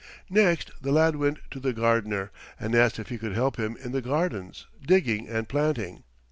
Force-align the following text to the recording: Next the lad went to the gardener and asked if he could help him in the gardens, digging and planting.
Next 0.31 0.71
the 0.81 0.91
lad 0.91 1.15
went 1.15 1.37
to 1.51 1.59
the 1.59 1.73
gardener 1.73 2.31
and 2.59 2.73
asked 2.73 2.97
if 2.97 3.09
he 3.09 3.19
could 3.19 3.35
help 3.35 3.57
him 3.59 3.77
in 3.83 3.91
the 3.91 4.01
gardens, 4.01 4.65
digging 4.83 5.29
and 5.29 5.47
planting. 5.47 6.01